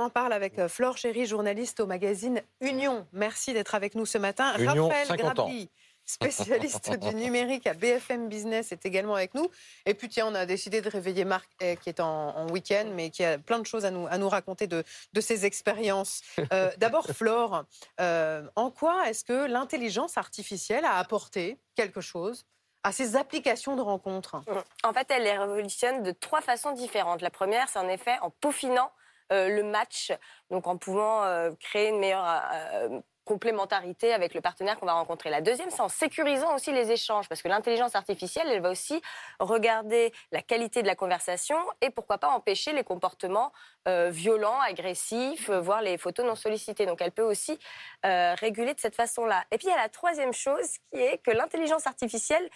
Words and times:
en 0.00 0.10
parle 0.10 0.32
avec 0.32 0.58
euh, 0.58 0.68
Flore 0.68 0.96
Chéry, 0.96 1.26
journaliste 1.26 1.80
au 1.80 1.86
magazine 1.86 2.42
Union. 2.60 3.06
Merci 3.12 3.52
d'être 3.52 3.74
avec 3.74 3.94
nous 3.94 4.06
ce 4.06 4.18
matin. 4.18 4.54
Union, 4.58 4.88
Raphaël 4.88 5.06
50 5.06 5.38
ans. 5.38 5.44
Grabli, 5.44 5.70
spécialiste 6.10 6.90
du 6.98 7.14
numérique 7.14 7.66
à 7.66 7.74
BFM 7.74 8.28
Business, 8.28 8.72
est 8.72 8.84
également 8.84 9.14
avec 9.14 9.34
nous. 9.34 9.48
Et 9.86 9.94
puis 9.94 10.08
tiens, 10.08 10.26
on 10.26 10.34
a 10.34 10.46
décidé 10.46 10.80
de 10.80 10.88
réveiller 10.88 11.24
Marc, 11.24 11.48
eh, 11.60 11.76
qui 11.76 11.88
est 11.88 12.00
en, 12.00 12.36
en 12.36 12.50
week-end, 12.50 12.86
mais 12.94 13.10
qui 13.10 13.24
a 13.24 13.38
plein 13.38 13.58
de 13.58 13.66
choses 13.66 13.84
à 13.84 13.90
nous, 13.90 14.06
à 14.08 14.18
nous 14.18 14.28
raconter 14.28 14.66
de, 14.66 14.84
de 15.12 15.20
ses 15.20 15.46
expériences. 15.46 16.22
Euh, 16.52 16.70
D'abord, 16.78 17.06
Flore, 17.06 17.64
euh, 18.00 18.42
en 18.56 18.70
quoi 18.70 19.08
est-ce 19.08 19.24
que 19.24 19.46
l'intelligence 19.46 20.18
artificielle 20.18 20.84
a 20.84 20.96
apporté 20.96 21.58
quelque 21.74 22.00
chose 22.00 22.44
à 22.82 22.92
ces 22.92 23.16
applications 23.16 23.76
de 23.76 23.82
rencontres? 23.82 24.42
En 24.82 24.92
fait, 24.92 25.06
elle 25.10 25.24
les 25.24 25.36
révolutionne 25.36 26.02
de 26.02 26.12
trois 26.12 26.40
façons 26.40 26.72
différentes. 26.72 27.20
La 27.20 27.30
première, 27.30 27.68
c'est 27.68 27.78
en 27.78 27.88
effet 27.88 28.16
en 28.22 28.30
peaufinant 28.30 28.90
le 29.30 29.62
match, 29.62 30.12
donc 30.50 30.66
en 30.66 30.76
pouvant 30.76 31.22
euh, 31.24 31.50
créer 31.60 31.88
une 31.88 31.98
meilleure 31.98 32.26
euh, 32.26 33.00
complémentarité 33.24 34.12
avec 34.12 34.34
le 34.34 34.40
partenaire 34.40 34.76
qu'on 34.78 34.86
va 34.86 34.94
rencontrer. 34.94 35.30
La 35.30 35.40
deuxième, 35.40 35.70
c'est 35.70 35.82
en 35.82 35.88
sécurisant 35.88 36.52
aussi 36.56 36.72
les 36.72 36.90
échanges, 36.90 37.28
parce 37.28 37.42
que 37.42 37.48
l'intelligence 37.48 37.94
artificielle, 37.94 38.48
elle 38.50 38.60
va 38.60 38.70
aussi 38.70 39.00
regarder 39.38 40.12
la 40.32 40.42
qualité 40.42 40.82
de 40.82 40.88
la 40.88 40.96
conversation 40.96 41.56
et 41.80 41.90
pourquoi 41.90 42.18
pas 42.18 42.30
empêcher 42.30 42.72
les 42.72 42.82
comportements 42.82 43.52
euh, 43.86 44.10
violents, 44.10 44.58
agressifs, 44.60 45.48
euh, 45.48 45.60
voire 45.60 45.80
les 45.80 45.96
photos 45.96 46.26
non 46.26 46.34
sollicitées. 46.34 46.86
Donc 46.86 47.00
elle 47.00 47.12
peut 47.12 47.22
aussi 47.22 47.56
euh, 48.04 48.34
réguler 48.34 48.74
de 48.74 48.80
cette 48.80 48.96
façon-là. 48.96 49.44
Et 49.52 49.58
puis 49.58 49.68
il 49.68 49.70
y 49.70 49.74
a 49.74 49.76
la 49.80 49.88
troisième 49.88 50.32
chose 50.32 50.68
qui 50.90 51.00
est 51.00 51.18
que 51.22 51.30
l'intelligence 51.30 51.86
artificielle 51.86 52.50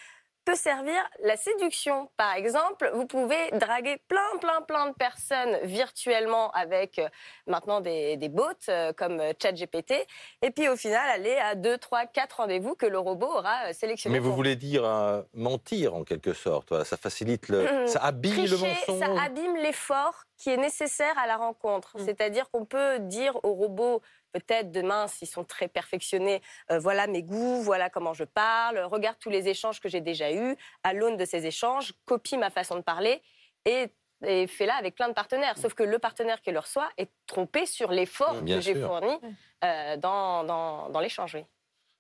peut 0.45 0.55
servir 0.55 0.95
la 1.23 1.37
séduction. 1.37 2.11
Par 2.17 2.35
exemple, 2.35 2.91
vous 2.95 3.07
pouvez 3.07 3.51
draguer 3.53 3.97
plein, 4.09 4.21
plein, 4.41 4.61
plein 4.63 4.89
de 4.91 4.95
personnes 4.95 5.59
virtuellement 5.63 6.51
avec 6.53 6.99
euh, 6.99 7.09
maintenant 7.47 7.81
des, 7.81 8.17
des 8.17 8.29
bots 8.29 8.45
euh, 8.69 8.93
comme 8.93 9.21
euh, 9.21 9.33
ChatGPT, 9.41 9.95
et 10.43 10.51
puis 10.51 10.69
au 10.69 10.77
final 10.77 11.09
aller 11.11 11.37
à 11.37 11.55
2, 11.55 11.79
3, 11.79 12.07
4 12.07 12.37
rendez-vous 12.37 12.75
que 12.75 12.87
le 12.87 12.99
robot 12.99 13.27
aura 13.39 13.73
sélectionnés. 13.73 14.15
Mais 14.15 14.19
vous 14.19 14.35
voulez 14.35 14.57
dire 14.57 14.85
euh, 14.85 15.23
mentir 15.35 15.95
en 15.95 16.05
quelque 16.05 16.33
sorte. 16.33 16.69
Voilà, 16.69 16.85
ça 16.85 16.97
facilite 16.97 17.49
le. 17.49 17.87
Ça 17.87 18.01
habille 18.01 18.47
le 18.47 18.57
Tricher, 18.57 18.93
mensonge. 18.93 19.01
ça 19.17 19.23
abîme 19.23 19.57
l'effort 19.57 20.25
qui 20.37 20.51
est 20.51 20.57
nécessaire 20.57 21.17
à 21.19 21.27
la 21.27 21.37
rencontre. 21.37 21.97
Mm. 21.99 22.05
C'est-à-dire 22.05 22.51
qu'on 22.51 22.65
peut 22.65 22.99
dire 22.99 23.37
aux 23.45 23.55
robots, 23.55 24.01
peut-être 24.33 24.73
demain, 24.73 25.07
s'ils 25.07 25.29
sont 25.29 25.45
très 25.45 25.69
perfectionnés, 25.69 26.43
euh, 26.71 26.79
voilà 26.79 27.07
mes 27.07 27.23
goûts, 27.23 27.63
voilà 27.63 27.89
comment 27.91 28.15
je 28.15 28.25
parle, 28.25 28.79
regarde 28.81 29.17
tous 29.19 29.31
les 29.31 29.49
échanges 29.49 29.81
que 29.81 29.89
j'ai 29.89 30.01
déjà 30.01 30.33
eus, 30.33 30.57
à 30.83 30.93
l'aune 30.93 31.17
de 31.17 31.25
ces 31.25 31.47
échanges, 31.47 31.93
copie 32.05 32.37
ma 32.37 32.51
façon 32.51 32.77
de 32.77 32.81
parler 32.83 33.23
et, 33.65 33.87
et 34.27 34.47
fais-la 34.47 34.75
avec 34.75 34.97
plein 34.97 35.09
de 35.09 35.15
partenaires. 35.15 35.57
Sauf 35.57 35.75
que 35.75 35.83
le 35.85 35.99
partenaire 35.99 36.41
qui 36.41 36.51
le 36.51 36.59
reçoit 36.59 36.89
est 36.99 37.11
trompé 37.27 37.67
sur 37.67 37.93
l'effort 37.93 38.43
Bien 38.43 38.57
que 38.57 38.63
j'ai 38.63 38.75
fourni 38.75 39.17
euh, 39.65 39.97
dans, 39.97 40.45
dans, 40.45 40.89
dans 40.91 41.01
l'échange. 41.01 41.35
oui. 41.35 41.45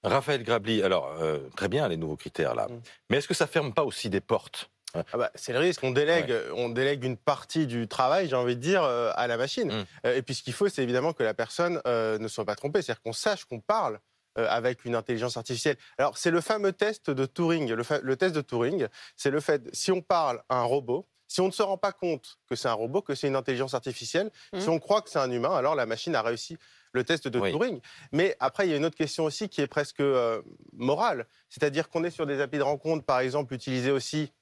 Raphaël 0.05 0.42
Grabli, 0.42 0.82
alors 0.82 1.06
euh, 1.18 1.48
très 1.56 1.68
bien 1.68 1.88
les 1.88 1.96
nouveaux 1.96 2.16
critères 2.16 2.55
là. 2.55 2.68
Mm. 2.68 2.82
Mais 3.08 3.16
est-ce 3.18 3.28
que 3.28 3.32
ça 3.34 3.46
ferme 3.46 3.72
pas 3.72 3.84
aussi 3.84 4.10
des 4.10 4.20
portes 4.20 4.70
Ah 4.94 5.16
bah, 5.18 5.30
c'est 5.34 5.52
le 5.52 5.58
risque. 5.58 5.82
On 5.82 5.90
délègue, 5.90 6.32
on 6.54 6.68
délègue 6.68 7.04
une 7.04 7.16
partie 7.16 7.66
du 7.66 7.88
travail, 7.88 8.28
j'ai 8.28 8.36
envie 8.36 8.56
de 8.56 8.60
dire, 8.60 8.82
euh, 8.84 9.10
à 9.14 9.26
la 9.26 9.36
machine. 9.36 9.68
Mm. 9.72 9.84
Euh, 10.06 10.16
et 10.16 10.22
puis 10.22 10.34
ce 10.34 10.42
qu'il 10.42 10.52
faut, 10.52 10.68
c'est 10.68 10.82
évidemment 10.82 11.12
que 11.12 11.22
la 11.22 11.34
personne 11.34 11.80
euh, 11.86 12.18
ne 12.18 12.28
soit 12.28 12.44
pas 12.44 12.54
trompée, 12.54 12.82
c'est-à-dire 12.82 13.02
qu'on 13.02 13.12
sache 13.12 13.44
qu'on 13.44 13.60
parle 13.60 13.98
euh, 14.38 14.46
avec 14.48 14.84
une 14.84 14.94
intelligence 14.94 15.36
artificielle. 15.36 15.76
Alors 15.98 16.18
c'est 16.18 16.30
le 16.30 16.40
fameux 16.40 16.72
test 16.72 17.10
de 17.10 17.26
Turing. 17.26 17.72
Le, 17.72 17.82
fa- 17.82 18.00
le 18.00 18.16
test 18.16 18.34
de 18.34 18.40
Turing, 18.40 18.86
c'est 19.16 19.30
le 19.30 19.40
fait 19.40 19.62
si 19.72 19.90
on 19.92 20.00
parle 20.00 20.42
à 20.48 20.56
un 20.56 20.64
robot. 20.64 21.06
Si 21.26 21.40
on 21.40 21.46
ne 21.46 21.52
se 21.52 21.62
rend 21.62 21.78
pas 21.78 21.90
compte 21.92 22.36
que 22.48 22.54
c'est 22.54 22.68
un 22.68 22.74
robot, 22.74 23.00
que 23.02 23.14
c'est 23.14 23.26
une 23.26 23.34
intelligence 23.34 23.74
artificielle, 23.74 24.30
Mhm. 24.52 24.60
si 24.60 24.68
on 24.68 24.78
croit 24.78 25.00
que 25.02 25.10
c'est 25.10 25.18
un 25.18 25.30
humain, 25.30 25.56
alors 25.56 25.74
la 25.74 25.86
machine 25.86 26.14
a 26.14 26.22
réussi 26.22 26.58
le 26.92 27.02
test 27.02 27.26
de 27.26 27.38
Oui. 27.40 27.50
Turing. 27.50 27.80
Mais 28.12 28.36
après, 28.38 28.66
il 28.68 28.70
y 28.70 28.74
a 28.74 28.76
une 28.76 28.84
autre 28.84 28.96
question 28.96 29.24
aussi 29.24 29.48
qui 29.48 29.60
est 29.60 29.66
presque 29.66 30.00
euh, 30.00 30.42
morale. 30.74 31.26
C'est-à-dire 31.48 31.88
qu'on 31.88 32.04
est 32.04 32.10
sur 32.10 32.27
des 32.27 32.40
applis 32.40 32.58
de 32.58 32.62
rencontre, 32.64 33.04
par 33.04 33.18
exemple, 33.20 33.52
utilisés 33.54 33.90
aussi 33.90 34.33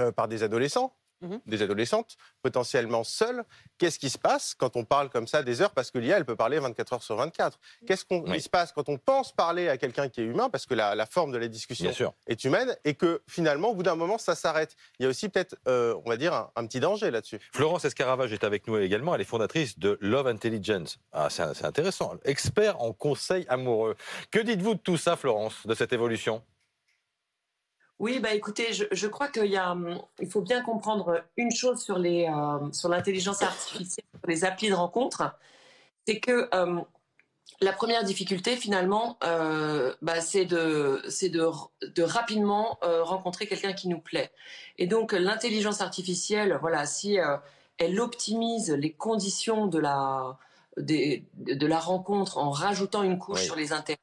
euh, 0.00 0.12
par 0.12 0.28
des 0.28 0.42
adolescents, 0.42 0.94
Mhm. 1.20 1.40
des 1.46 1.62
adolescentes, 1.62 2.16
potentiellement 2.42 3.02
seules. 3.02 3.44
Qu'est-ce 3.78 3.98
qui 3.98 4.10
se 4.10 4.18
passe 4.18 4.54
quand 4.54 4.76
on 4.76 4.84
parle 4.84 5.08
comme 5.08 5.26
ça 5.26 5.42
des 5.42 5.62
heures? 5.62 5.70
Parce 5.70 5.90
que 5.90 5.96
l'IA, 5.98 6.18
elle 6.18 6.26
peut 6.26 6.36
parler 6.36 6.58
24 6.58 6.92
heures 6.92 7.02
sur 7.02 7.16
24. 7.16 7.58
Qu'est-ce 7.86 8.04
qu'on 8.04 8.20
Oui. 8.30 8.40
se 8.42 8.50
passe 8.50 8.72
quand 8.72 8.90
on 8.90 8.98
pense 8.98 9.32
parler 9.32 9.68
à 9.70 9.78
quelqu'un 9.78 10.10
qui 10.10 10.20
est 10.20 10.24
humain? 10.24 10.50
Parce 10.50 10.66
que 10.66 10.74
la, 10.74 10.94
la 10.94 11.06
forme 11.06 11.32
de 11.32 11.38
la 11.38 11.48
discussion 11.48 11.90
est 12.26 12.44
humaine 12.44 12.76
et 12.84 12.94
que 12.94 13.22
finalement, 13.26 13.68
au 13.70 13.74
bout 13.74 13.84
d'un 13.84 13.94
moment, 13.94 14.18
ça 14.18 14.34
s'arrête. 14.34 14.76
Il 14.98 15.04
y 15.04 15.06
a 15.06 15.08
aussi 15.08 15.30
peut-être, 15.30 15.56
euh, 15.66 15.94
on 16.04 16.10
va 16.10 16.18
dire, 16.18 16.34
un, 16.34 16.50
un 16.56 16.66
petit 16.66 16.80
danger 16.80 17.10
là-dessus. 17.10 17.38
Florence 17.54 17.86
Escaravage 17.86 18.32
est 18.34 18.44
avec 18.44 18.66
nous 18.66 18.76
également. 18.76 19.14
Elle 19.14 19.22
est 19.22 19.24
fondatrice 19.24 19.78
de 19.78 19.96
Love 20.02 20.26
Intelligence. 20.26 20.98
Ah, 21.12 21.30
c'est 21.30 21.54
c'est 21.54 21.64
intéressant. 21.64 22.16
Expert 22.24 22.82
en 22.82 22.92
conseil 22.92 23.46
amoureux. 23.48 23.96
Que 24.30 24.40
dites-vous 24.40 24.74
de 24.74 24.80
tout 24.80 24.98
ça, 24.98 25.16
Florence, 25.16 25.66
de 25.66 25.74
cette 25.74 25.92
évolution? 25.94 26.42
Oui, 28.04 28.18
bah 28.20 28.34
écoutez, 28.34 28.74
je, 28.74 28.84
je 28.92 29.06
crois 29.06 29.28
qu'il 29.28 29.46
y 29.46 29.56
a, 29.56 29.72
hum, 29.72 29.98
il 30.20 30.28
faut 30.28 30.42
bien 30.42 30.60
comprendre 30.62 31.22
une 31.38 31.50
chose 31.50 31.80
sur 31.80 31.98
les, 31.98 32.26
euh, 32.28 32.70
sur 32.70 32.90
l'intelligence 32.90 33.40
artificielle, 33.40 34.04
sur 34.20 34.28
les 34.28 34.44
applis 34.44 34.68
de 34.68 34.74
rencontre, 34.74 35.34
c'est 36.06 36.20
que 36.20 36.50
euh, 36.54 36.80
la 37.62 37.72
première 37.72 38.04
difficulté 38.04 38.56
finalement, 38.56 39.16
euh, 39.24 39.94
bah, 40.02 40.20
c'est 40.20 40.44
de, 40.44 41.02
c'est 41.08 41.30
de, 41.30 41.48
de 41.80 42.02
rapidement 42.02 42.78
euh, 42.84 43.02
rencontrer 43.02 43.46
quelqu'un 43.46 43.72
qui 43.72 43.88
nous 43.88 44.00
plaît. 44.00 44.30
Et 44.76 44.86
donc 44.86 45.12
l'intelligence 45.12 45.80
artificielle, 45.80 46.58
voilà, 46.60 46.84
si 46.84 47.16
elle 47.78 48.00
optimise 48.00 48.70
les 48.70 48.92
conditions 48.92 49.66
de 49.66 49.78
la, 49.78 50.36
des- 50.76 51.24
de 51.38 51.66
la 51.66 51.78
rencontre 51.78 52.36
en 52.36 52.50
rajoutant 52.50 53.02
une 53.02 53.18
couche 53.18 53.38
Oui. 53.40 53.46
sur 53.46 53.56
les 53.56 53.72
intérêts. 53.72 53.98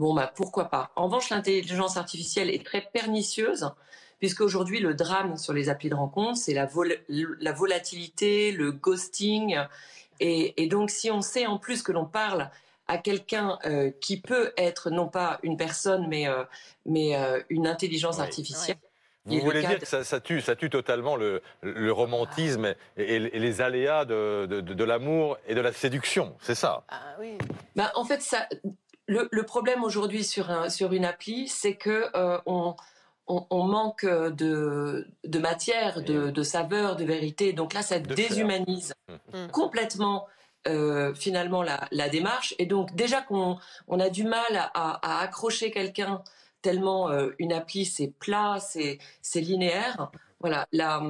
Bon, 0.00 0.14
bah, 0.14 0.32
pourquoi 0.34 0.70
pas. 0.70 0.92
En 0.96 1.04
revanche, 1.04 1.28
l'intelligence 1.28 1.98
artificielle 1.98 2.48
est 2.48 2.64
très 2.64 2.80
pernicieuse, 2.80 3.70
puisqu'aujourd'hui, 4.18 4.80
le 4.80 4.94
drame 4.94 5.36
sur 5.36 5.52
les 5.52 5.68
applis 5.68 5.90
de 5.90 5.94
rencontre, 5.94 6.38
c'est 6.38 6.54
la, 6.54 6.64
vol- 6.64 6.96
la 7.10 7.52
volatilité, 7.52 8.50
le 8.50 8.72
ghosting. 8.72 9.58
Et, 10.18 10.62
et 10.62 10.68
donc, 10.68 10.88
si 10.88 11.10
on 11.10 11.20
sait 11.20 11.44
en 11.44 11.58
plus 11.58 11.82
que 11.82 11.92
l'on 11.92 12.06
parle 12.06 12.48
à 12.88 12.96
quelqu'un 12.96 13.58
euh, 13.66 13.90
qui 14.00 14.18
peut 14.22 14.54
être 14.56 14.88
non 14.88 15.06
pas 15.06 15.38
une 15.42 15.58
personne, 15.58 16.08
mais, 16.08 16.26
euh, 16.26 16.44
mais 16.86 17.14
euh, 17.14 17.42
une 17.50 17.66
intelligence 17.66 18.16
Oui. 18.16 18.22
artificielle, 18.22 18.78
Vous 19.26 19.38
voulez 19.40 19.60
dire 19.60 19.74
de- 19.74 19.80
que 19.80 19.86
ça, 19.86 20.02
ça 20.02 20.18
tue, 20.18 20.40
ça 20.40 20.56
tue 20.56 20.70
totalement 20.70 21.16
le, 21.16 21.42
le 21.60 21.92
romantisme 21.92 22.74
et, 22.96 23.02
et- 23.16 23.36
et 23.36 23.38
les 23.38 23.60
aléas 23.60 24.06
de, 24.06 24.46
de- 24.46 24.62
de- 24.62 24.72
de 24.72 24.84
l'amour 24.84 25.36
et 25.46 25.54
de 25.54 25.60
la 25.60 25.74
séduction, 25.74 26.34
c'est 26.40 26.54
ça? 26.54 26.84
Ah 26.88 27.16
oui. 27.20 27.36
Ben, 27.76 27.90
en 27.94 28.04
fait, 28.06 28.22
ça, 28.22 28.48
le, 29.14 29.28
le 29.30 29.42
problème 29.44 29.82
aujourd'hui 29.84 30.24
sur, 30.24 30.50
un- 30.50 30.68
sur 30.70 30.92
une 30.92 31.04
appli, 31.04 31.48
c'est 31.48 31.76
que 31.76 31.98
euh, 32.14 32.38
on, 32.46 32.74
on, 33.26 33.46
on 33.50 33.64
manque 33.64 34.04
de, 34.06 35.06
de 35.24 35.38
matière, 35.38 36.02
de, 36.02 36.30
de 36.30 36.42
saveur, 36.42 36.96
de 36.96 37.04
vérité. 37.04 37.52
Donc 37.52 37.74
là, 37.74 37.82
ça 37.82 37.98
De 37.98 38.14
déshumanise 38.14 38.92
Mhm. 39.34 39.50
complètement 39.50 40.26
euh, 40.68 41.14
finalement 41.14 41.62
la, 41.62 41.78
la 41.90 42.08
démarche. 42.08 42.54
Et 42.58 42.66
donc 42.66 42.94
déjà 42.94 43.20
qu'on 43.22 43.58
on 43.88 43.98
a 44.00 44.08
du 44.10 44.24
mal 44.24 44.52
à, 44.54 44.68
à 45.02 45.22
accrocher 45.24 45.70
quelqu'un 45.70 46.22
tellement 46.62 47.10
euh, 47.10 47.30
une 47.38 47.52
appli 47.52 47.84
c'est 47.86 48.12
plat, 48.24 48.58
c'est 48.60 48.98
c'est 49.22 49.40
linéaire. 49.40 50.10
Voilà, 50.40 50.66
la- 50.72 51.02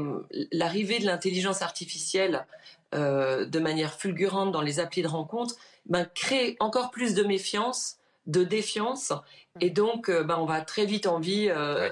l'arrivée 0.53 0.99
de 0.99 1.07
l'intelligence 1.07 1.63
artificielle 1.63 2.47
euh, 2.95 3.47
de 3.47 3.59
manière 3.61 3.95
fulgurante 3.95 4.51
dans 4.51 4.63
les 4.63 4.81
applis 4.81 5.03
de 5.03 5.09
rencontre 5.09 5.55
ben, 5.87 6.05
crée 6.15 6.57
encore 6.59 6.91
plus 6.91 7.15
de 7.15 7.23
méfiance, 7.23 7.97
de 8.27 8.43
défiance, 8.43 9.13
et 9.61 9.71
donc 9.71 10.09
euh, 10.11 10.25
ben, 10.25 10.37
on 10.39 10.45
va 10.47 10.61
très 10.63 10.85
vite 10.85 11.07
envie 11.07 11.49
euh, 11.49 11.91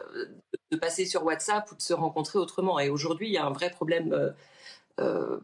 de 0.73 0.77
passer 0.77 1.07
sur 1.07 1.25
WhatsApp 1.25 1.71
ou 1.71 1.77
de 1.77 1.81
se 1.81 1.95
rencontrer 1.95 2.39
autrement. 2.41 2.81
Et 2.81 2.89
aujourd'hui, 2.91 3.29
il 3.29 3.33
y 3.33 3.39
a 3.39 3.47
un 3.47 3.53
vrai 3.53 3.71
problème 3.71 4.13
euh, 4.99 5.39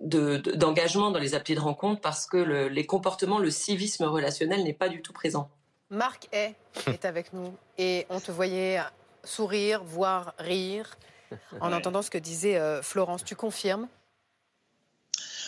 de- 0.00 0.38
de- 0.38 0.52
d'engagement 0.52 1.10
dans 1.10 1.18
les 1.18 1.34
applis 1.34 1.54
de 1.54 1.60
rencontre 1.60 2.00
parce 2.00 2.24
que 2.26 2.38
le- 2.38 2.68
les 2.68 2.86
comportements, 2.86 3.38
le 3.38 3.50
civisme 3.50 4.04
relationnel 4.04 4.64
n'est 4.64 4.72
pas 4.72 4.88
du 4.88 5.02
tout 5.02 5.12
présent. 5.12 5.50
Marc 5.90 6.28
Hay 6.32 6.54
est 6.86 7.04
avec 7.04 7.32
nous 7.34 7.54
et 7.76 8.06
on 8.08 8.18
te 8.20 8.32
voyait 8.32 8.80
sourire, 9.22 9.84
voire 9.84 10.34
rire 10.38 10.96
en 11.60 11.68
Ouais. 11.70 11.74
entendant 11.76 12.02
ce 12.02 12.10
que 12.10 12.18
disait 12.18 12.56
euh, 12.58 12.82
Florence. 12.82 13.24
Tu 13.24 13.34
confirmes? 13.36 13.88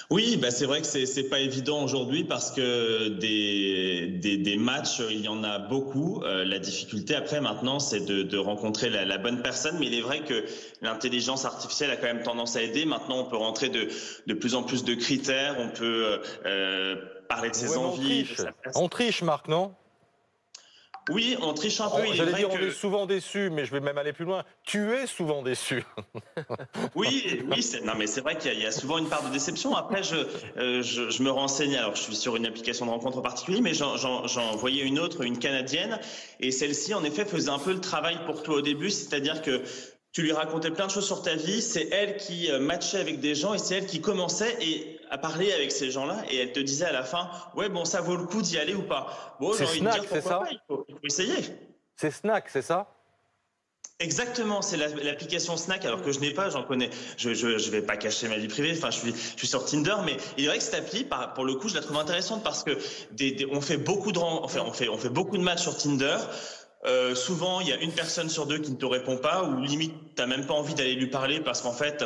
Oui, 0.09 0.37
bah 0.37 0.53
c'est 0.53 0.67
vrai 0.67 0.81
que 0.83 0.87
c'est 0.87 1.29
pas 1.29 1.41
évident 1.41 1.83
aujourd'hui 1.83 2.23
parce 2.23 2.53
que 2.53 3.09
des, 3.09 4.07
des, 4.23 4.37
des 4.37 4.57
matchs, 4.57 5.01
il 5.11 5.21
y 5.21 5.27
en 5.27 5.43
a 5.43 5.59
beaucoup. 5.59 6.23
Euh, 6.23 6.45
la 6.45 6.61
difficulté 6.61 7.17
après 7.17 7.41
maintenant, 7.41 7.81
c'est 7.81 8.05
de, 8.05 8.23
de 8.23 8.39
rencontrer 8.39 8.89
la, 8.89 9.05
la 9.05 9.19
bonne 9.19 9.43
personne. 9.43 9.77
Mais 9.81 9.87
il 9.87 9.95
est 9.95 10.03
vrai 10.03 10.21
que 10.21 10.45
l'intelligence 10.81 11.45
artificielle 11.45 11.91
a 11.91 11.97
quand 11.97 12.07
même 12.07 12.23
tendance 12.23 12.55
à 12.55 12.63
aider. 12.63 12.85
Maintenant, 12.85 13.19
on 13.19 13.25
peut 13.25 13.37
rentrer 13.37 13.69
de, 13.69 13.89
de 14.29 14.35
plus 14.35 14.55
en 14.55 14.63
plus 14.63 14.85
de 14.85 14.95
critères. 14.95 15.57
On 15.59 15.71
peut 15.71 16.21
euh, 16.45 16.95
parler 17.29 17.51
de 17.51 17.57
ses 17.57 17.71
Ouais, 17.71 17.75
mais 17.77 17.83
on 17.83 17.89
envies. 17.89 18.25
triche. 18.27 18.41
On 18.77 18.89
triche, 18.89 19.23
Marc, 19.23 19.49
non? 19.49 19.75
Oui, 21.11 21.37
on 21.41 21.55
triche 21.55 21.81
un 21.81 21.89
peu. 21.89 22.03
Est 22.05 22.15
J'allais 22.15 22.33
vrai 22.33 22.41
dire, 22.41 22.51
on 22.51 22.57
que- 22.57 22.65
est 22.65 22.71
souvent 22.73 23.07
déçu, 23.07 23.49
mais 23.51 23.65
je 23.65 23.71
vais 23.71 23.81
même 23.81 23.97
aller 23.99 24.13
plus 24.13 24.25
loin. 24.25 24.45
Tu 24.65 24.93
es 24.93 25.07
souvent 25.07 25.43
déçu. 25.43 25.85
Oui, 26.95 27.41
oui, 27.51 27.63
c'est- 27.63 27.81
non, 27.83 27.93
mais 27.97 28.07
c'est 28.07 28.21
vrai 28.21 28.37
qu'il 28.37 28.51
y, 28.51 28.55
a- 28.55 28.59
il 28.59 28.63
y 28.63 28.67
a 28.67 28.73
souvent 28.73 28.99
une 28.99 29.09
part 29.09 29.23
de 29.25 29.33
déception. 29.33 29.75
Après, 29.77 30.03
je, 30.03 30.17
euh, 30.59 30.83
je, 30.83 31.11
je 31.11 31.23
me 31.23 31.31
renseigne. 31.31 31.77
Alors, 31.77 31.95
je 31.95 32.03
suis 32.03 32.17
sur 32.17 32.37
une 32.37 32.47
application 32.47 32.87
de 32.87 32.91
rencontre 32.91 33.19
en 33.19 33.23
particulier, 33.23 33.61
mais 33.61 33.75
j'en 33.75 34.57
voyais 34.57 34.83
une 34.83 34.99
autre, 34.99 35.23
une 35.23 35.39
canadienne, 35.39 35.99
et 36.41 36.51
celle-ci, 36.51 36.95
en 36.95 37.05
effet, 37.05 37.25
faisait 37.25 37.51
un 37.51 37.59
peu 37.59 37.73
le 37.73 37.81
travail 37.81 38.19
pour 38.27 38.43
toi 38.43 38.57
au 38.57 38.61
début, 38.63 38.91
c'est-à-dire 38.91 39.43
que 39.43 39.63
tu 40.13 40.23
lui 40.23 40.33
racontais 40.33 40.71
plein 40.71 40.87
de 40.87 40.91
choses 40.91 41.07
sur 41.07 41.23
ta 41.23 41.35
vie. 41.35 41.61
C'est 41.61 41.89
elle 41.93 42.17
qui 42.17 42.51
euh, 42.51 42.59
matchait 42.59 42.99
avec 42.99 43.21
des 43.21 43.35
gens 43.35 43.53
et 43.55 43.59
c'est 43.59 43.77
elle 43.77 43.87
qui 43.87 44.01
commençait 44.01 44.57
et 44.63 44.96
à 45.11 45.19
parler 45.19 45.53
avec 45.53 45.73
ces 45.73 45.91
gens-là. 45.91 46.23
Et 46.31 46.37
elle 46.39 46.53
te 46.53 46.61
disait 46.61 46.87
à 46.87 46.93
la 46.93 47.03
fin, 47.05 47.29
ouais, 47.55 47.69
bon, 47.69 47.85
ça 47.85 48.01
vaut 48.01 48.17
le 48.17 48.25
coup 48.25 48.43
d'y 48.43 48.59
aller 48.59 48.75
ou 48.75 48.83
pas. 48.83 49.37
Bon, 49.41 49.53
j'ai 49.53 49.65
envie 49.65 49.81
de 49.81 49.89
dire 49.91 50.05
pourquoi 50.05 50.23
ça 50.23 50.39
pas, 50.39 50.49
il 50.51 50.61
faut, 50.69 50.85
il 50.89 50.95
faut 50.95 51.01
essayer. 51.05 51.37
C'est 51.97 52.11
Snack, 52.11 52.49
c'est 52.51 52.63
ça? 52.63 52.89
Exactement, 53.99 54.61
c'est 54.61 54.77
la- 54.77 54.89
l'application 54.89 55.57
Snack, 55.57 55.87
alors 55.87 56.03
que 56.03 56.13
je 56.13 56.21
n'ai 56.21 56.33
pas, 56.33 56.51
j'en 56.51 56.63
connais. 56.65 56.91
Je, 57.17 57.33
je, 57.33 57.57
je 57.57 57.71
vais 57.71 57.81
pas 57.81 57.97
cacher 57.97 58.29
ma 58.29 58.37
vie 58.37 58.47
privée. 58.49 58.73
Enfin, 58.77 58.91
je 58.91 58.99
suis, 58.99 59.13
je 59.15 59.39
suis 59.39 59.47
sur 59.47 59.65
Tinder, 59.65 59.95
mais 60.05 60.19
il 60.37 60.45
est 60.45 60.49
vrai 60.49 60.59
que 60.59 60.63
cette 60.65 60.75
appli, 60.75 61.07
pour 61.35 61.45
le 61.47 61.55
coup, 61.55 61.71
je 61.71 61.75
la 61.77 61.81
trouve 61.81 61.97
intéressante 61.97 62.45
parce 62.45 62.63
que 62.63 62.77
des, 63.13 63.31
des- 63.33 63.47
on 63.47 63.63
fait 63.63 63.79
beaucoup 63.79 64.13
de, 64.13 64.19
enfin, 64.19 64.61
on 64.67 64.73
fait, 64.73 64.89
on 64.91 64.99
fait 64.99 65.09
beaucoup 65.09 65.39
de 65.39 65.43
matchs 65.43 65.63
sur 65.63 65.79
Tinder. 65.79 66.19
Euh, 66.85 67.15
souvent, 67.15 67.61
il 67.63 67.69
y 67.69 67.73
a 67.73 67.77
une 67.81 67.91
personne 67.91 68.29
sur 68.29 68.45
deux 68.45 68.59
qui 68.59 68.71
ne 68.71 68.77
te 68.77 68.85
répond 68.85 69.17
pas, 69.17 69.45
ou 69.45 69.63
limite, 69.63 69.95
t'as 70.15 70.27
même 70.27 70.45
pas 70.47 70.53
envie 70.55 70.75
d'aller 70.75 70.95
lui 70.95 71.07
parler 71.09 71.41
parce 71.41 71.63
qu'en 71.63 71.73
fait, 71.73 72.05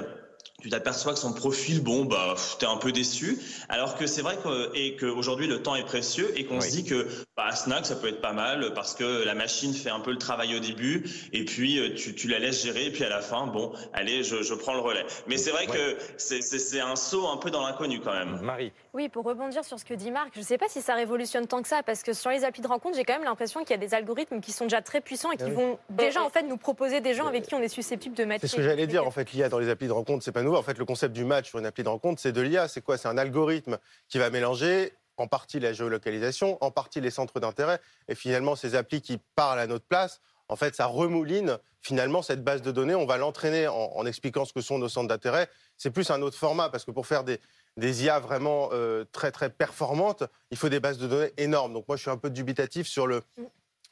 tu 0.60 0.68
t'aperçois 0.70 1.12
que 1.12 1.18
son 1.18 1.32
profil, 1.32 1.82
bon, 1.82 2.04
bah, 2.04 2.34
t'es 2.58 2.66
un 2.66 2.76
peu 2.76 2.92
déçu. 2.92 3.38
Alors 3.68 3.96
que 3.96 4.06
c'est 4.06 4.22
vrai 4.22 4.36
que, 4.42 4.70
et 4.76 4.96
qu'aujourd'hui, 4.96 5.46
le 5.46 5.62
temps 5.62 5.74
est 5.76 5.84
précieux 5.84 6.32
et 6.38 6.44
qu'on 6.44 6.56
Oui. 6.56 6.62
se 6.62 6.70
dit 6.70 6.84
que, 6.84 7.06
bah, 7.36 7.50
Snack, 7.54 7.86
ça 7.86 7.96
peut 7.96 8.08
être 8.08 8.20
pas 8.20 8.32
mal 8.32 8.72
parce 8.74 8.94
que 8.94 9.24
la 9.24 9.34
machine 9.34 9.72
fait 9.74 9.90
un 9.90 10.00
peu 10.00 10.10
le 10.10 10.18
travail 10.18 10.54
au 10.56 10.60
début 10.60 11.04
et 11.32 11.44
puis 11.44 11.78
euh, 11.78 11.94
tu, 11.94 12.14
tu 12.14 12.28
la 12.28 12.38
laisses 12.38 12.62
gérer 12.62 12.86
et 12.86 12.90
puis 12.90 13.04
à 13.04 13.08
la 13.08 13.20
fin, 13.20 13.46
bon, 13.46 13.72
allez, 13.92 14.22
je, 14.22 14.42
je 14.42 14.54
prends 14.54 14.74
le 14.74 14.80
relais. 14.80 15.04
Mais 15.26 15.36
c'est 15.36 15.50
vrai 15.50 15.66
Ouais. 15.68 15.76
que 15.76 15.96
c'est- 16.18 16.80
un 16.80 16.96
saut 16.96 17.28
un 17.28 17.36
peu 17.36 17.50
dans 17.50 17.66
l'inconnu 17.66 18.00
quand 18.00 18.12
même. 18.12 18.40
Marie. 18.42 18.72
Oui, 18.94 19.08
pour 19.08 19.24
rebondir 19.24 19.64
sur 19.64 19.78
ce 19.78 19.84
que 19.84 19.94
dit 19.94 20.10
Marc, 20.10 20.30
je 20.34 20.40
ne 20.40 20.44
sais 20.44 20.58
pas 20.58 20.66
si 20.68 20.80
ça 20.80 20.94
révolutionne 20.94 21.46
tant 21.46 21.62
que 21.62 21.68
ça, 21.68 21.82
parce 21.84 22.02
que 22.02 22.12
sur 22.12 22.30
les 22.30 22.44
applis 22.44 22.62
de 22.62 22.66
rencontre, 22.66 22.96
j'ai 22.96 23.04
quand 23.04 23.12
même 23.14 23.24
l'impression 23.24 23.60
qu'il 23.60 23.70
y 23.70 23.74
a 23.74 23.76
des 23.76 23.94
algorithmes 23.94 24.40
qui 24.40 24.50
sont 24.52 24.64
déjà 24.64 24.80
très 24.82 25.00
puissants 25.00 25.30
et 25.32 25.36
qui 25.36 25.44
oui. 25.44 25.50
vont 25.52 25.78
déjà 25.90 26.22
en 26.22 26.30
fait 26.30 26.42
nous 26.42 26.56
proposer 26.56 27.00
des 27.00 27.14
gens 27.14 27.26
avec 27.26 27.46
qui 27.46 27.54
on 27.54 27.60
est 27.62 27.68
susceptible 27.68 28.16
de 28.16 28.24
matcher. 28.24 28.40
C'est 28.42 28.48
ce 28.48 28.56
que 28.56 28.62
j'allais 28.62 28.86
dire. 28.86 29.06
En 29.06 29.10
fait, 29.10 29.30
l'IA 29.32 29.48
dans 29.48 29.58
les 29.58 29.68
applis 29.68 29.86
de 29.88 29.92
rencontre, 29.92 30.24
c'est 30.24 30.32
pas 30.32 30.42
nouveau. 30.50 30.58
En 30.58 30.62
fait, 30.62 30.78
le 30.78 30.84
concept 30.84 31.14
du 31.14 31.24
match 31.24 31.48
sur 31.48 31.58
une 31.58 31.66
appli 31.66 31.84
de 31.84 31.88
rencontre, 31.88 32.20
c'est 32.20 32.32
de 32.32 32.40
l'IA. 32.40 32.68
C'est 32.68 32.80
quoi? 32.80 32.98
C'est 32.98 33.08
un 33.08 33.18
algorithme 33.18 33.78
qui 34.08 34.18
va 34.18 34.30
mélanger 34.30 34.92
en 35.16 35.26
partie 35.26 35.60
la 35.60 35.72
géolocalisation, 35.72 36.58
en 36.62 36.70
partie 36.70 37.00
les 37.00 37.10
centres 37.10 37.40
d'intérêt, 37.40 37.78
et 38.08 38.14
finalement 38.14 38.56
ces 38.56 38.74
applis 38.74 39.02
qui 39.02 39.20
parlent 39.34 39.60
à 39.60 39.66
notre 39.66 39.84
place. 39.84 40.20
En 40.48 40.56
fait, 40.56 40.74
ça 40.74 40.86
remouline 40.86 41.58
finalement 41.82 42.22
cette 42.22 42.42
base 42.42 42.62
de 42.62 42.72
données. 42.72 42.94
On 42.94 43.06
va 43.06 43.18
l'entraîner 43.18 43.68
en, 43.68 44.04
expliquant 44.06 44.44
ce 44.44 44.52
que 44.52 44.60
sont 44.60 44.78
nos 44.78 44.88
centres 44.88 45.08
d'intérêt. 45.08 45.48
C'est 45.76 45.90
plus 45.90 46.10
un 46.10 46.22
autre 46.22 46.36
format 46.36 46.70
parce 46.70 46.84
que 46.84 46.90
pour 46.90 47.06
faire 47.06 47.22
des, 47.22 47.38
des 47.76 48.04
IA 48.04 48.18
vraiment 48.18 48.70
euh, 48.72 49.04
très 49.12 49.30
très 49.30 49.50
performantes, 49.50 50.24
il 50.50 50.56
faut 50.56 50.68
des 50.68 50.80
bases 50.80 50.98
de 50.98 51.06
données 51.06 51.32
énormes. 51.36 51.72
Donc 51.72 51.86
moi, 51.86 51.96
je 51.96 52.02
suis 52.02 52.10
un 52.10 52.16
peu 52.16 52.30
dubitatif 52.30 52.88
sur 52.88 53.06
le 53.06 53.22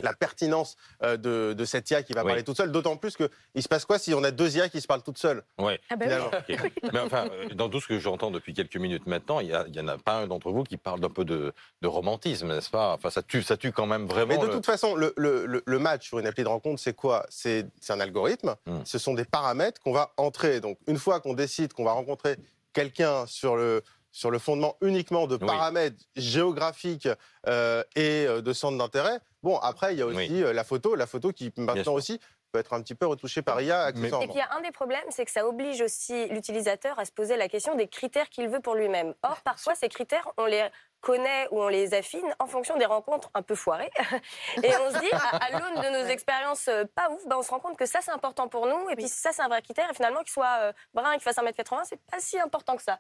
la 0.00 0.12
pertinence 0.15 0.77
euh, 1.03 1.17
de, 1.17 1.53
de 1.55 1.65
cette 1.65 1.91
IA 1.91 2.03
qui 2.03 2.12
va 2.12 2.23
Oui. 2.23 2.29
parler 2.29 2.45
toute 2.45 2.56
seule, 2.56 2.71
d'autant 2.73 2.97
plus 2.97 3.17
qu'il 3.17 3.62
se 3.62 3.69
passe 3.69 3.85
quoi 3.85 3.99
si 3.99 4.15
on 4.15 4.23
a 4.25 4.31
deux 4.31 4.56
IA 4.56 4.69
qui 4.69 4.81
se 4.81 4.87
parlent 4.87 5.03
toutes 5.03 5.19
seules? 5.19 5.43
Ouais. 5.59 5.81
Ah 5.91 5.97
bah 5.97 6.06
oui. 6.49 6.56
Mais 6.93 7.00
enfin, 7.00 7.29
euh, 7.33 7.49
dans 7.55 7.69
tout 7.69 7.81
ce 7.81 7.89
que 7.89 7.99
j'entends 7.99 8.31
depuis 8.31 8.55
quelques 8.55 8.77
minutes 8.77 9.06
maintenant, 9.06 9.41
il 9.41 9.49
n'y 9.49 9.81
en 9.81 9.89
a 9.89 9.99
pas 9.99 10.15
un 10.21 10.27
d'entre 10.27 10.50
vous 10.53 10.62
qui 10.65 10.77
parle 10.77 11.00
d'un 11.00 11.11
peu 11.11 11.25
de, 11.25 11.53
de 11.83 11.89
romantisme, 11.89 12.49
n'est-ce 12.49 12.71
pas? 12.71 12.95
Enfin, 12.95 13.11
ça 13.11 13.23
tue, 13.23 13.43
ça 13.43 13.56
tue 13.56 13.73
quand 13.73 13.87
même 13.87 14.06
vraiment. 14.06 14.35
Mais 14.35 14.39
de 14.39 14.47
le- 14.47 14.53
toute 14.53 14.67
façon, 14.67 14.95
le, 14.95 15.12
le- 15.17 15.47
le- 15.47 15.62
le 15.67 15.79
match 15.79 16.06
sur 16.09 16.19
une 16.19 16.27
appli 16.27 16.44
de 16.44 16.49
rencontre, 16.49 16.81
c'est 16.81 16.94
quoi? 16.94 17.27
C'est 17.29 17.67
c'est 17.81 17.93
un 17.93 18.01
algorithme. 18.01 18.55
Hmm. 18.67 18.79
Ce 18.85 18.99
sont 18.99 19.15
des 19.15 19.25
paramètres 19.25 19.81
qu'on 19.81 19.93
va 19.93 20.12
entrer. 20.17 20.61
Donc, 20.61 20.79
une 20.87 20.99
fois 20.99 21.21
qu'on 21.21 21.35
décide 21.35 21.73
qu'on 21.73 21.85
va 21.85 21.93
rencontrer 21.93 22.37
quelqu'un 22.73 23.27
sur 23.27 23.56
le, 23.56 23.83
sur 24.19 24.32
le 24.32 24.41
fondement 24.41 24.76
uniquement 24.81 25.29
de 25.29 25.37
Oui. 25.41 25.47
paramètres 25.47 26.03
géographiques 26.17 27.09
euh, 27.47 27.85
et 27.94 28.26
euh, 28.26 28.43
de 28.43 28.53
centres 28.53 28.76
d'intérêt, 28.76 29.20
bon, 29.44 29.56
après, 29.59 29.94
il 29.94 30.00
y 30.00 30.03
a 30.03 30.06
aussi 30.06 30.17
Oui. 30.17 30.43
euh, 30.43 30.53
la 30.53 30.65
photo. 30.65 30.97
La 30.97 31.06
photo 31.06 31.31
qui, 31.31 31.53
maintenant 31.56 31.93
aussi, 31.93 32.19
peut 32.50 32.59
être 32.59 32.73
un 32.73 32.82
petit 32.82 32.97
peu 32.97 33.06
retouchée 33.06 33.43
par 33.43 33.61
IA. 33.61 33.91
Et 33.91 33.93
puis, 33.93 34.03
il 34.09 34.35
y 34.35 34.41
a 34.41 34.53
un 34.56 34.61
des 34.61 34.73
problèmes, 34.73 35.05
c'est 35.11 35.25
que 35.25 35.31
ça 35.31 35.47
oblige 35.47 35.81
aussi 35.82 36.26
l'utilisateur 36.31 36.99
à 36.99 37.05
se 37.05 37.12
poser 37.12 37.37
la 37.37 37.49
question 37.49 37.76
des 37.76 37.87
critères 37.87 38.29
qu'il 38.29 38.49
veut 38.49 38.59
pour 38.59 38.75
lui-même. 38.75 39.15
Or, 39.23 39.41
parfois, 39.43 39.76
ces 39.76 39.88
critères, 39.88 40.29
on 40.37 40.47
les 40.47 40.67
connaît 41.00 41.47
ou 41.53 41.62
on 41.62 41.69
les 41.69 41.94
affine 41.94 42.35
en 42.41 42.49
fonction 42.49 42.76
des 42.76 42.87
rencontres 42.87 43.31
un 43.35 43.43
peu 43.43 43.55
foirées. 43.55 43.93
Et 44.65 44.73
on 44.85 44.93
se 44.94 44.99
dit, 44.99 45.12
à, 45.12 45.37
à 45.37 45.50
l'aune 45.53 45.81
de 45.81 46.03
nos 46.03 46.09
expériences 46.09 46.69
pas 46.97 47.09
ouf, 47.11 47.25
ben, 47.29 47.37
on 47.37 47.43
se 47.43 47.50
rend 47.50 47.61
compte 47.61 47.76
que 47.76 47.87
ça, 47.87 48.00
c'est 48.03 48.11
important 48.11 48.49
pour 48.49 48.67
nous. 48.67 48.91
Et 48.91 48.97
puis, 48.97 49.06
ça, 49.06 49.31
c'est 49.32 49.43
un 49.43 49.49
vrai 49.49 49.62
critère. 49.62 49.88
Et 49.88 49.94
finalement, 49.94 50.20
qu'il 50.23 50.32
soit 50.32 50.73
brun 50.93 51.12
et 51.12 51.15
qu'il 51.19 51.23
fasse 51.23 51.37
1m80, 51.37 51.82
c'est 51.85 52.00
pas 52.11 52.19
si 52.19 52.41
important 52.41 52.75
que 52.75 52.82
ça. 52.82 52.99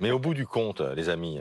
Mais 0.00 0.10
au 0.12 0.18
bout 0.18 0.34
du 0.34 0.46
compte, 0.46 0.80
les 0.80 1.08
amis, 1.08 1.40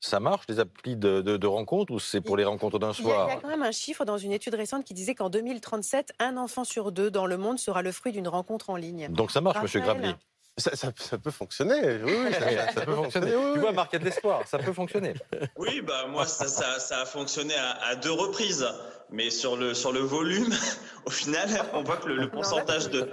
ça 0.00 0.18
marche 0.20 0.44
les 0.48 0.58
applis 0.58 0.96
de, 0.96 1.20
de, 1.20 1.36
de 1.36 1.46
rencontre 1.46 1.92
ou 1.92 2.00
c'est 2.00 2.20
pour 2.20 2.36
les 2.36 2.44
rencontres 2.44 2.78
d'un 2.78 2.88
a, 2.88 2.90
il 2.90 2.94
soir 3.02 3.28
y 3.28 3.32
a 3.32 3.36
quand 3.36 3.48
même 3.48 3.62
un 3.62 3.72
chiffre 3.72 4.04
dans 4.04 4.18
une 4.18 4.32
étude 4.32 4.54
récente 4.54 4.84
qui 4.84 4.94
disait 4.94 5.14
qu'en 5.14 5.30
2037, 5.30 6.12
un 6.18 6.36
enfant 6.36 6.64
sur 6.64 6.90
deux 6.92 7.10
dans 7.10 7.26
le 7.26 7.36
monde 7.36 7.58
sera 7.58 7.82
le 7.82 7.92
fruit 7.92 8.12
d'une 8.12 8.28
rencontre 8.28 8.70
en 8.70 8.76
ligne. 8.76 9.08
Donc 9.10 9.30
ça 9.30 9.40
marche, 9.40 9.62
Monsieur 9.62 9.80
Raphaël. 9.80 10.00
Grabli. 10.00 10.16
Ça, 10.56 10.74
ça- 10.74 10.90
ça 10.96 11.18
peut 11.18 11.30
fonctionner. 11.30 11.80
Oui, 12.02 12.12
oui, 12.26 12.32
ça, 12.34 12.72
Ça 12.72 12.80
peut 12.84 12.94
fonctionner. 12.96 13.36
oui, 13.36 13.52
Tu 13.54 13.60
vois, 13.60 13.70
Marc, 13.70 13.90
il 13.92 13.94
y 13.94 13.96
a 13.96 13.98
de 14.00 14.04
l'espoir. 14.06 14.42
Ça 14.48 14.58
peut 14.58 14.72
fonctionner. 14.72 15.14
Oui, 15.56 15.80
bah 15.82 16.06
moi 16.08 16.26
ça, 16.26 16.48
ça, 16.48 16.80
ça 16.80 17.02
a 17.02 17.06
fonctionné 17.06 17.54
à, 17.54 17.70
à 17.84 17.94
deux 17.94 18.10
reprises, 18.10 18.66
mais 19.10 19.30
sur 19.30 19.56
le 19.56 19.74
sur 19.74 19.92
le 19.92 20.00
volume, 20.00 20.52
au 21.06 21.10
final, 21.10 21.48
on 21.72 21.82
voit 21.82 21.96
que 21.96 22.08
le, 22.08 22.14
le 22.16 22.20
Non, 22.22 22.26
là, 22.26 22.30
pourcentage 22.32 22.90
de 22.90 23.08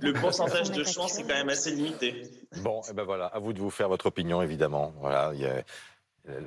le 0.00 0.12
pourcentage 0.14 0.70
de 0.70 0.84
chance 0.84 1.18
est 1.18 1.22
quand 1.22 1.28
même 1.34 1.48
assez 1.48 1.70
limité. 1.70 2.22
Bon, 2.58 2.82
et 2.88 2.92
ben 2.92 3.04
voilà, 3.04 3.26
à 3.26 3.38
vous 3.38 3.52
de 3.52 3.58
vous 3.60 3.70
faire 3.70 3.88
votre 3.88 4.06
opinion, 4.06 4.42
évidemment. 4.42 4.92
Voilà, 5.00 5.30
il 5.34 5.40
y 5.40 5.46
a, 5.46 5.62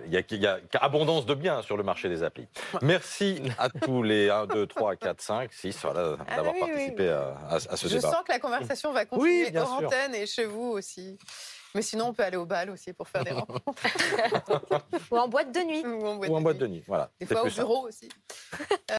il 0.05 0.11
y 0.13 0.17
a, 0.17 0.21
il 0.31 0.41
y 0.41 0.47
a 0.47 0.59
abondance 0.81 1.25
de 1.25 1.35
biens 1.35 1.61
sur 1.61 1.77
le 1.77 1.83
marché 1.83 2.09
des 2.09 2.23
applis. 2.23 2.47
Merci 2.81 3.41
à 3.59 3.69
tous 3.69 4.01
les 4.01 4.29
1, 4.29 4.47
2, 4.47 4.65
3, 4.67 4.95
4, 4.95 5.21
5, 5.21 5.53
6 5.53 5.79
voilà, 5.83 6.17
Ah 6.27 6.35
d'avoir 6.37 6.55
oui, 6.55 6.61
oui, 6.63 6.69
participé 6.71 7.03
oui. 7.03 7.45
À, 7.49 7.59
ce 7.77 7.87
Je 7.87 7.95
débat. 7.95 8.11
sens 8.11 8.23
que 8.25 8.31
la 8.31 8.39
conversation 8.39 8.91
va 8.91 9.05
continuer 9.05 9.55
hors 9.57 9.77
sûr. 9.79 9.87
antenne 9.87 10.15
et 10.15 10.25
chez 10.25 10.45
vous 10.45 10.71
aussi. 10.71 11.17
Mais 11.75 11.81
sinon, 11.81 12.07
on 12.07 12.13
peut 12.13 12.23
aller 12.23 12.37
au 12.37 12.45
bal 12.45 12.69
aussi 12.69 12.93
pour 12.93 13.07
faire 13.07 13.23
des 13.23 13.31
rencontres. 13.33 13.71
Ou 15.11 15.17
en 15.17 15.27
boîte 15.27 15.53
de 15.53 15.59
nuit. 15.61 15.85
Ou 15.85 16.05
en 16.05 16.15
boîte 16.15 16.29
Ou 16.29 16.35
en 16.35 16.37
de 16.39 16.43
boîte 16.43 16.55
nuit. 16.57 16.61
de 16.61 16.67
nuit. 16.67 16.83
Voilà. 16.87 17.09
Des 17.19 17.25
fois 17.25 17.43
au 17.43 17.49
bureau 17.49 17.87
aussi. 17.87 18.09